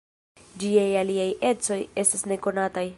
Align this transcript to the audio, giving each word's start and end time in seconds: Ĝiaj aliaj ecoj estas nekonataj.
Ĝiaj 0.63 0.87
aliaj 1.03 1.29
ecoj 1.51 1.79
estas 2.07 2.27
nekonataj. 2.35 2.87